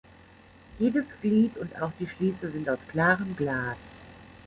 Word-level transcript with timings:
Jedes 0.79 1.13
Glied 1.21 1.57
und 1.57 1.79
auch 1.79 1.91
die 1.99 2.07
Schließe 2.07 2.49
sind 2.51 2.67
aus 2.67 2.79
klarem 2.89 3.35
Glas. 3.35 3.77